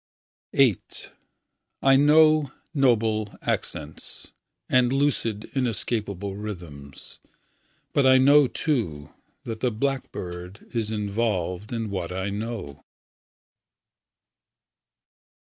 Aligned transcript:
VIII 0.53 0.79
I 1.83 1.95
know 1.95 2.51
noble 2.73 3.37
accents 3.43 4.31
And 4.67 4.91
lucid, 4.91 5.51
inescapable 5.53 6.35
rythms; 6.35 7.19
But 7.93 8.07
I 8.07 8.17
know, 8.17 8.47
too, 8.47 9.13
That 9.43 9.59
the 9.59 9.69
blackbird 9.69 10.65
is 10.73 10.89
involved 10.91 11.71
In 11.71 11.91
what 11.91 12.11
I 12.11 12.31
know. 12.31 12.83